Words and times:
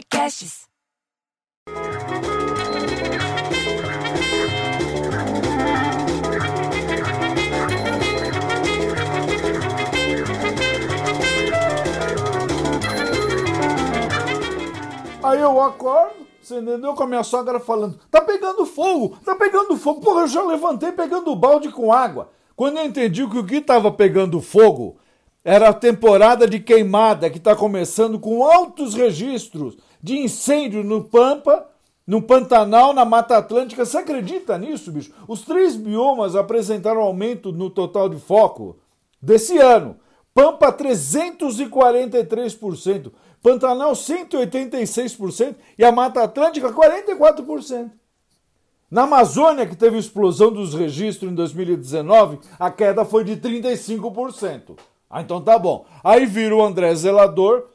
Podcasts. 0.00 0.66
Aí 15.22 15.38
eu 15.38 15.60
acordo, 15.60 16.14
você 16.40 16.58
entendeu? 16.58 16.94
Com 16.94 17.02
a 17.02 17.06
minha 17.06 17.22
sogra 17.22 17.60
falando: 17.60 18.00
tá 18.10 18.22
pegando 18.22 18.64
fogo, 18.64 19.18
tá 19.22 19.34
pegando 19.34 19.76
fogo. 19.76 20.00
Porra, 20.00 20.22
eu 20.22 20.28
já 20.28 20.42
levantei 20.42 20.92
pegando 20.92 21.30
o 21.30 21.36
balde 21.36 21.70
com 21.70 21.92
água. 21.92 22.30
Quando 22.56 22.78
eu 22.78 22.84
entendi 22.84 23.26
que 23.26 23.38
o 23.38 23.44
que 23.44 23.56
estava 23.56 23.92
pegando 23.92 24.40
fogo 24.40 24.96
era 25.44 25.68
a 25.68 25.74
temporada 25.74 26.46
de 26.46 26.58
queimada 26.58 27.30
que 27.30 27.38
está 27.38 27.54
começando 27.54 28.18
com 28.18 28.42
altos 28.42 28.94
registros 28.94 29.76
de 30.02 30.18
incêndio 30.18 30.82
no 30.82 31.04
Pampa, 31.04 31.66
no 32.06 32.22
Pantanal, 32.22 32.92
na 32.92 33.04
Mata 33.04 33.36
Atlântica. 33.36 33.84
Você 33.84 33.98
acredita 33.98 34.58
nisso, 34.58 34.90
bicho? 34.90 35.12
Os 35.28 35.42
três 35.42 35.76
biomas 35.76 36.34
apresentaram 36.34 37.00
aumento 37.00 37.52
no 37.52 37.70
total 37.70 38.08
de 38.08 38.18
foco 38.18 38.76
desse 39.22 39.58
ano. 39.58 39.96
Pampa 40.32 40.72
343%, 40.72 43.12
Pantanal 43.42 43.92
186% 43.92 45.56
e 45.78 45.84
a 45.84 45.92
Mata 45.92 46.22
Atlântica 46.22 46.72
44%. 46.72 47.90
Na 48.90 49.02
Amazônia, 49.02 49.66
que 49.66 49.76
teve 49.76 49.98
explosão 49.98 50.50
dos 50.52 50.74
registros 50.74 51.30
em 51.30 51.34
2019, 51.34 52.40
a 52.58 52.72
queda 52.72 53.04
foi 53.04 53.22
de 53.22 53.36
35%. 53.36 54.76
Ah, 55.08 55.20
então 55.20 55.40
tá 55.40 55.56
bom. 55.58 55.86
Aí 56.02 56.26
vira 56.26 56.56
o 56.56 56.62
André 56.62 56.92
Zelador, 56.94 57.68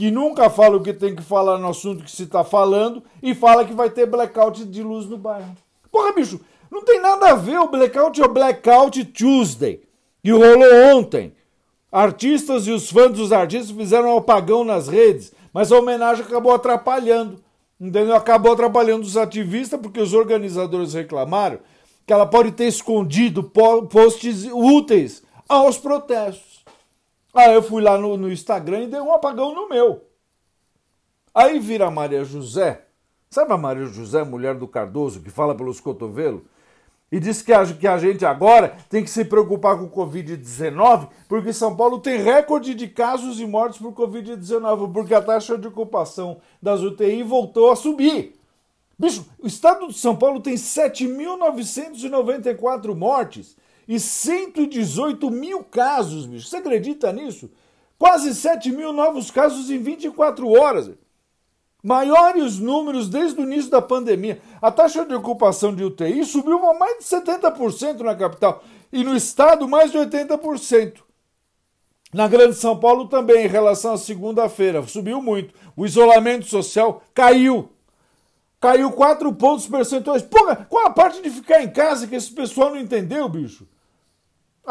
que 0.00 0.10
nunca 0.10 0.48
fala 0.48 0.78
o 0.78 0.82
que 0.82 0.94
tem 0.94 1.14
que 1.14 1.22
falar 1.22 1.58
no 1.58 1.68
assunto 1.68 2.02
que 2.02 2.10
se 2.10 2.22
está 2.22 2.42
falando, 2.42 3.02
e 3.22 3.34
fala 3.34 3.66
que 3.66 3.74
vai 3.74 3.90
ter 3.90 4.06
blackout 4.06 4.64
de 4.64 4.82
luz 4.82 5.04
no 5.04 5.18
bairro. 5.18 5.54
Porra, 5.92 6.10
bicho, 6.14 6.40
não 6.70 6.82
tem 6.82 7.02
nada 7.02 7.32
a 7.32 7.34
ver. 7.34 7.58
O 7.58 7.68
blackout 7.68 8.18
é 8.18 8.24
o 8.24 8.32
Blackout 8.32 9.04
Tuesday, 9.04 9.82
que 10.22 10.30
rolou 10.30 10.96
ontem. 10.96 11.34
Artistas 11.92 12.66
e 12.66 12.70
os 12.70 12.88
fãs 12.90 13.12
dos 13.12 13.30
artistas 13.30 13.76
fizeram 13.76 14.14
um 14.14 14.16
apagão 14.16 14.64
nas 14.64 14.88
redes, 14.88 15.34
mas 15.52 15.70
a 15.70 15.78
homenagem 15.78 16.24
acabou 16.24 16.54
atrapalhando. 16.54 17.38
Entendeu? 17.78 18.14
Acabou 18.14 18.54
atrapalhando 18.54 19.02
os 19.02 19.18
ativistas, 19.18 19.78
porque 19.78 20.00
os 20.00 20.14
organizadores 20.14 20.94
reclamaram 20.94 21.58
que 22.06 22.12
ela 22.14 22.24
pode 22.24 22.52
ter 22.52 22.68
escondido 22.68 23.42
posts 23.42 24.48
úteis 24.50 25.22
aos 25.46 25.76
protestos. 25.76 26.49
Aí 27.32 27.54
eu 27.54 27.62
fui 27.62 27.82
lá 27.82 27.96
no, 27.96 28.16
no 28.16 28.30
Instagram 28.30 28.84
e 28.84 28.88
dei 28.88 29.00
um 29.00 29.12
apagão 29.12 29.54
no 29.54 29.68
meu. 29.68 30.04
Aí 31.34 31.58
vira 31.58 31.86
a 31.86 31.90
Maria 31.90 32.24
José. 32.24 32.86
Sabe 33.30 33.52
a 33.52 33.56
Maria 33.56 33.86
José, 33.86 34.24
mulher 34.24 34.56
do 34.56 34.66
Cardoso, 34.66 35.20
que 35.20 35.30
fala 35.30 35.54
pelos 35.54 35.78
cotovelos? 35.78 36.42
E 37.12 37.18
diz 37.18 37.42
que 37.42 37.52
a, 37.52 37.66
que 37.66 37.88
a 37.88 37.98
gente 37.98 38.24
agora 38.24 38.76
tem 38.88 39.02
que 39.02 39.10
se 39.10 39.24
preocupar 39.24 39.76
com 39.76 39.84
o 39.84 39.90
Covid-19, 39.90 41.08
porque 41.28 41.52
São 41.52 41.76
Paulo 41.76 41.98
tem 42.00 42.20
recorde 42.20 42.72
de 42.74 42.86
casos 42.86 43.40
e 43.40 43.46
mortes 43.46 43.80
por 43.80 43.92
Covid-19, 43.92 44.92
porque 44.92 45.14
a 45.14 45.22
taxa 45.22 45.58
de 45.58 45.66
ocupação 45.66 46.40
das 46.62 46.82
UTI 46.82 47.24
voltou 47.24 47.72
a 47.72 47.76
subir. 47.76 48.38
Bicho, 48.96 49.26
o 49.40 49.46
estado 49.46 49.88
de 49.88 49.94
São 49.94 50.14
Paulo 50.14 50.38
tem 50.40 50.54
7.994 50.54 52.94
mortes 52.94 53.56
e 53.90 53.98
118 53.98 55.28
mil 55.32 55.64
casos, 55.64 56.24
bicho. 56.24 56.46
Você 56.46 56.58
acredita 56.58 57.12
nisso? 57.12 57.50
Quase 57.98 58.32
7 58.36 58.70
mil 58.70 58.92
novos 58.92 59.32
casos 59.32 59.68
em 59.68 59.78
24 59.78 60.48
horas. 60.48 60.92
Maiores 61.82 62.60
números 62.60 63.08
desde 63.08 63.40
o 63.40 63.42
início 63.42 63.68
da 63.68 63.82
pandemia. 63.82 64.40
A 64.62 64.70
taxa 64.70 65.04
de 65.04 65.12
ocupação 65.12 65.74
de 65.74 65.82
UTI 65.82 66.24
subiu 66.24 66.60
mais 66.78 66.98
de 66.98 67.04
70% 67.04 67.98
na 68.02 68.14
capital 68.14 68.62
e 68.92 69.02
no 69.02 69.16
estado 69.16 69.66
mais 69.66 69.90
de 69.90 69.98
80%. 69.98 70.98
Na 72.14 72.28
Grande 72.28 72.54
São 72.54 72.78
Paulo 72.78 73.08
também, 73.08 73.44
em 73.44 73.48
relação 73.48 73.94
à 73.94 73.98
segunda-feira, 73.98 74.86
subiu 74.86 75.20
muito. 75.20 75.52
O 75.76 75.84
isolamento 75.84 76.46
social 76.46 77.02
caiu. 77.12 77.68
Caiu 78.60 78.92
4 78.92 79.34
pontos 79.34 79.66
percentuais. 79.66 80.22
Porra, 80.22 80.64
qual 80.70 80.86
a 80.86 80.90
parte 80.90 81.20
de 81.20 81.28
ficar 81.28 81.60
em 81.60 81.72
casa 81.72 82.06
que 82.06 82.14
esse 82.14 82.30
pessoal 82.30 82.70
não 82.70 82.78
entendeu, 82.78 83.28
bicho? 83.28 83.66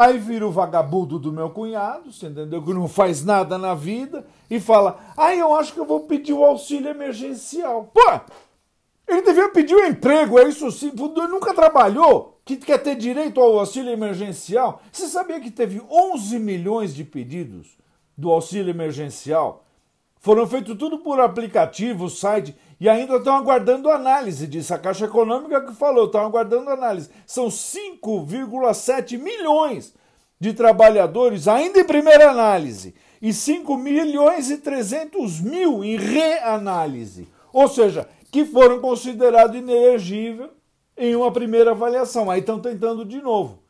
Aí 0.00 0.16
vira 0.16 0.46
o 0.46 0.50
vagabundo 0.50 1.18
do 1.18 1.30
meu 1.30 1.50
cunhado, 1.50 2.10
você 2.10 2.28
entendeu? 2.28 2.64
Que 2.64 2.72
não 2.72 2.88
faz 2.88 3.22
nada 3.22 3.58
na 3.58 3.74
vida 3.74 4.26
e 4.48 4.58
fala: 4.58 4.98
Ah, 5.14 5.36
eu 5.36 5.54
acho 5.54 5.74
que 5.74 5.78
eu 5.78 5.84
vou 5.84 6.00
pedir 6.06 6.32
o 6.32 6.42
auxílio 6.42 6.88
emergencial. 6.88 7.90
Pô! 7.92 8.00
Ele 9.06 9.20
devia 9.20 9.50
pedir 9.50 9.74
um 9.74 9.84
emprego, 9.84 10.38
é 10.38 10.48
isso 10.48 10.72
sim. 10.72 10.90
Ele 10.96 11.28
nunca 11.28 11.52
trabalhou, 11.52 12.40
que 12.46 12.56
quer 12.56 12.78
ter 12.78 12.94
direito 12.96 13.42
ao 13.42 13.58
auxílio 13.58 13.92
emergencial. 13.92 14.80
Você 14.90 15.06
sabia 15.06 15.38
que 15.38 15.50
teve 15.50 15.82
11 15.90 16.38
milhões 16.38 16.94
de 16.94 17.04
pedidos 17.04 17.76
do 18.16 18.30
auxílio 18.30 18.70
emergencial? 18.70 19.66
Foram 20.18 20.46
feitos 20.46 20.78
tudo 20.78 21.00
por 21.00 21.20
aplicativo, 21.20 22.08
site, 22.08 22.56
e 22.80 22.88
ainda 22.88 23.16
estão 23.16 23.36
aguardando 23.36 23.90
análise, 23.90 24.46
disse 24.46 24.72
a 24.72 24.78
Caixa 24.78 25.04
Econômica 25.04 25.60
que 25.60 25.74
falou, 25.74 26.06
estão 26.06 26.24
aguardando 26.24 26.70
análise. 26.70 27.10
São 27.26 27.48
5,7 27.48 29.18
milhões 29.18 29.94
de 30.40 30.54
trabalhadores 30.54 31.46
ainda 31.46 31.80
em 31.80 31.84
primeira 31.84 32.30
análise 32.30 32.94
e 33.20 33.34
5 33.34 33.76
milhões 33.76 34.50
e 34.50 34.56
300 34.56 35.40
mil 35.42 35.84
em 35.84 35.96
reanálise. 35.96 37.28
Ou 37.52 37.68
seja, 37.68 38.08
que 38.32 38.46
foram 38.46 38.80
considerados 38.80 39.56
inelegíveis 39.56 40.48
em 40.96 41.14
uma 41.14 41.30
primeira 41.30 41.72
avaliação. 41.72 42.30
Aí 42.30 42.40
estão 42.40 42.58
tentando 42.58 43.04
de 43.04 43.20
novo. 43.20 43.62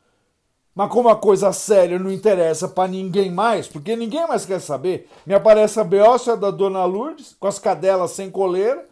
Mas 0.73 0.89
como 0.89 1.09
a 1.09 1.17
coisa 1.17 1.53
séria 1.53 1.99
não 1.99 2.13
interessa 2.13 2.69
para 2.69 2.89
ninguém 2.89 3.29
mais, 3.29 3.67
porque 3.67 3.97
ninguém 3.97 4.27
mais 4.29 4.47
quer 4.47 4.61
saber, 4.61 5.09
me 5.27 5.35
aparece 5.35 5.81
a 5.81 5.85
beócia 5.85 6.37
da 6.37 6.53
Dona 6.53 6.85
Lourdes, 6.85 7.37
com 7.41 7.49
as 7.49 7.59
cadelas 7.59 8.13
sem 8.13 8.31
coleira, 8.31 8.89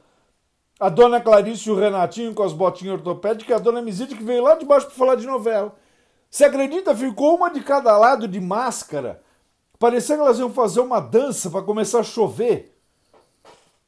a 0.79 0.89
Dona 0.89 1.21
Clarice 1.21 1.69
e 1.69 1.73
o 1.73 1.77
Renatinho 1.79 2.35
com 2.35 2.43
as 2.43 2.53
botinhas 2.53 2.95
ortopédicas, 2.95 3.57
a 3.57 3.61
Dona 3.61 3.83
Misite 3.83 4.15
que 4.15 4.23
veio 4.23 4.43
lá 4.43 4.55
de 4.55 4.65
baixo 4.65 4.87
para 4.87 4.95
falar 4.95 5.15
de 5.17 5.27
novela. 5.27 5.75
Você 6.31 6.45
acredita? 6.45 6.95
Ficou 6.95 7.37
uma 7.37 7.51
de 7.51 7.63
cada 7.63 7.97
lado 7.97 8.29
de 8.29 8.41
máscara. 8.41 9.23
Parecia 9.79 10.17
que 10.17 10.23
elas 10.23 10.39
iam 10.39 10.51
fazer 10.51 10.81
uma 10.81 11.01
dança 11.01 11.51
para 11.51 11.63
começar 11.63 12.01
a 12.01 12.05
chover. 12.05 12.75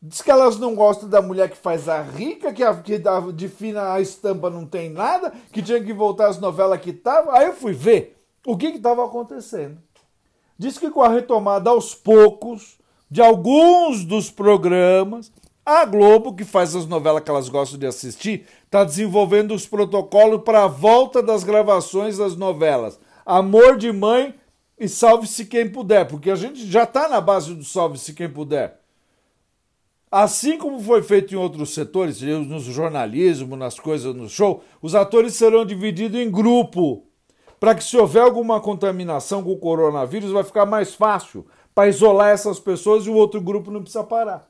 Diz 0.03 0.23
que 0.23 0.31
elas 0.31 0.59
não 0.59 0.75
gostam 0.75 1.09
da 1.09 1.21
mulher 1.21 1.51
que 1.51 1.57
faz 1.57 1.89
a 1.89 2.01
rica, 2.01 2.53
que, 2.53 2.65
a, 2.65 2.75
que 2.75 2.99
de 3.35 3.49
fina 3.49 3.93
a 3.93 4.01
estampa 4.01 4.49
não 4.49 4.65
tem 4.65 4.89
nada, 4.89 5.31
que 5.53 5.63
tinha 5.63 5.83
que 5.83 5.93
voltar 5.93 6.29
às 6.29 6.39
novelas 6.39 6.81
que 6.81 6.91
estavam. 6.91 7.35
Aí 7.35 7.47
eu 7.47 7.53
fui 7.53 7.73
ver 7.73 8.17
o 8.47 8.57
que 8.57 8.69
estava 8.69 9.05
acontecendo. 9.05 9.79
Diz 10.59 10.79
que 10.79 10.91
com 10.91 11.03
a 11.03 11.09
retomada 11.09 11.71
aos 11.71 11.95
poucos 11.95 12.79
de 13.11 13.21
alguns 13.21 14.05
dos 14.05 14.31
programas, 14.31 15.31
a 15.79 15.85
Globo, 15.85 16.35
que 16.35 16.45
faz 16.45 16.75
as 16.75 16.87
novelas 16.87 17.23
que 17.23 17.31
elas 17.31 17.49
gostam 17.49 17.79
de 17.79 17.87
assistir, 17.87 18.47
está 18.65 18.83
desenvolvendo 18.85 19.55
os 19.55 19.67
protocolos 19.67 20.43
para 20.43 20.65
a 20.65 20.69
volta 20.69 21.23
das 21.23 21.45
gravações 21.45 22.19
das 22.19 22.37
novelas. 22.37 22.99
Amor 23.25 23.77
de 23.77 23.93
Mãe 23.93 24.35
e 24.79 24.89
Salve-se 24.89 25.45
Quem 25.45 25.69
Puder, 25.71 26.07
porque 26.09 26.31
a 26.31 26.35
gente 26.35 26.67
já 26.67 26.83
está 26.83 27.09
na 27.09 27.21
base 27.21 27.55
do 27.55 27.63
Salve-se 27.63 28.15
Quem 28.15 28.29
Puder. 28.29 28.81
Assim 30.11 30.59
como 30.59 30.81
foi 30.81 31.03
feito 31.03 31.33
em 31.33 31.37
outros 31.37 31.73
setores, 31.73 32.21
no 32.21 32.59
jornalismo, 32.59 33.55
nas 33.55 33.79
coisas 33.79 34.13
no 34.13 34.29
show, 34.29 34.65
os 34.83 34.97
atores 34.97 35.35
serão 35.35 35.65
divididos 35.65 36.19
em 36.19 36.29
grupo, 36.29 37.05
para 37.61 37.77
que 37.77 37.85
se 37.85 37.97
houver 37.97 38.23
alguma 38.23 38.61
contaminação 38.61 39.43
com 39.43 39.53
o 39.53 39.59
coronavírus, 39.59 40.33
vai 40.33 40.43
ficar 40.43 40.67
mais 40.67 40.95
fácil 40.95 41.47
para 41.73 41.89
isolar 41.89 42.31
essas 42.31 42.59
pessoas 42.59 43.07
e 43.07 43.11
o 43.11 43.15
outro 43.15 43.41
grupo 43.41 43.71
não 43.71 43.83
precisa 43.83 44.03
parar. 44.03 44.50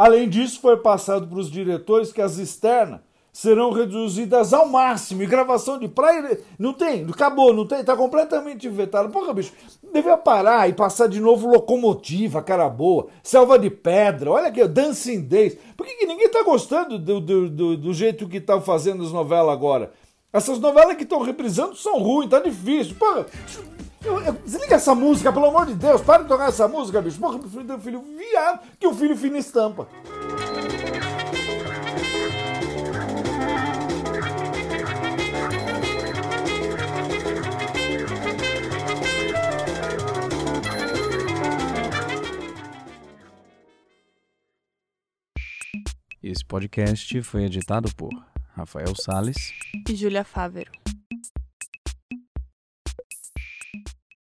Além 0.00 0.30
disso, 0.30 0.62
foi 0.62 0.78
passado 0.78 1.26
para 1.26 1.38
os 1.38 1.50
diretores 1.50 2.10
que 2.10 2.22
as 2.22 2.38
externas 2.38 3.00
serão 3.30 3.70
reduzidas 3.70 4.54
ao 4.54 4.66
máximo. 4.66 5.22
E 5.22 5.26
gravação 5.26 5.78
de 5.78 5.88
praia 5.88 6.40
não 6.58 6.72
tem, 6.72 7.04
acabou, 7.04 7.52
não 7.52 7.66
tem, 7.66 7.84
tá 7.84 7.94
completamente 7.94 8.66
vetado. 8.66 9.10
Porra, 9.10 9.34
bicho, 9.34 9.52
devia 9.92 10.16
parar 10.16 10.66
e 10.70 10.72
passar 10.72 11.06
de 11.06 11.20
novo 11.20 11.46
locomotiva, 11.46 12.42
cara 12.42 12.66
boa, 12.66 13.08
selva 13.22 13.58
de 13.58 13.68
pedra, 13.68 14.30
olha 14.30 14.46
aqui, 14.48 14.66
Dancing 14.66 15.20
Days. 15.20 15.58
Por 15.76 15.86
que, 15.86 15.96
que 15.96 16.06
ninguém 16.06 16.30
tá 16.30 16.42
gostando 16.44 16.98
do, 16.98 17.20
do, 17.20 17.50
do, 17.50 17.76
do 17.76 17.92
jeito 17.92 18.26
que 18.26 18.38
estão 18.38 18.62
fazendo 18.62 19.04
as 19.04 19.12
novelas 19.12 19.52
agora? 19.52 19.92
Essas 20.32 20.58
novelas 20.58 20.96
que 20.96 21.02
estão 21.02 21.20
reprisando 21.20 21.76
são 21.76 21.98
ruins, 21.98 22.30
tá 22.30 22.40
difícil. 22.40 22.96
Porra, 22.98 23.26
eu, 24.04 24.20
eu, 24.20 24.32
desliga 24.32 24.76
essa 24.76 24.94
música, 24.94 25.32
pelo 25.32 25.46
amor 25.46 25.66
de 25.66 25.74
Deus, 25.74 26.00
para 26.00 26.22
de 26.22 26.28
tocar 26.28 26.48
essa 26.48 26.66
música, 26.66 27.02
bicho. 27.02 27.18
Porra, 27.20 27.38
meu 27.38 27.48
filho 27.48 27.74
um 27.74 27.80
filho 27.80 28.04
viado, 28.16 28.60
que 28.78 28.86
o 28.86 28.94
filho 28.94 29.16
fina 29.16 29.38
estampa. 29.38 29.88
Esse 46.22 46.44
podcast 46.44 47.22
foi 47.22 47.44
editado 47.44 47.92
por 47.96 48.10
Rafael 48.54 48.94
Sales 48.94 49.52
e 49.88 49.94
Júlia 49.94 50.22
Fávero. 50.22 50.79